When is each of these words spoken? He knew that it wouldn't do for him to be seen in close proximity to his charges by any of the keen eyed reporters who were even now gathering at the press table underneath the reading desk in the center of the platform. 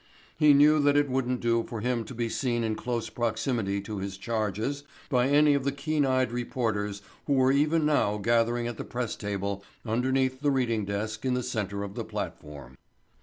He 0.35 0.55
knew 0.55 0.79
that 0.79 0.97
it 0.97 1.11
wouldn't 1.11 1.41
do 1.41 1.63
for 1.63 1.81
him 1.81 2.05
to 2.05 2.15
be 2.15 2.27
seen 2.27 2.63
in 2.63 2.73
close 2.73 3.07
proximity 3.11 3.79
to 3.81 3.99
his 3.99 4.17
charges 4.17 4.83
by 5.09 5.27
any 5.29 5.53
of 5.53 5.63
the 5.63 5.71
keen 5.71 6.07
eyed 6.07 6.31
reporters 6.31 7.03
who 7.27 7.33
were 7.33 7.51
even 7.51 7.85
now 7.85 8.17
gathering 8.17 8.65
at 8.65 8.77
the 8.77 8.83
press 8.83 9.15
table 9.15 9.63
underneath 9.85 10.39
the 10.41 10.49
reading 10.49 10.85
desk 10.85 11.23
in 11.23 11.35
the 11.35 11.43
center 11.43 11.83
of 11.83 11.93
the 11.93 12.03
platform. 12.03 12.77